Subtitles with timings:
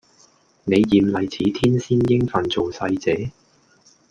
[0.63, 3.29] 你艷麗似天仙應份做世姐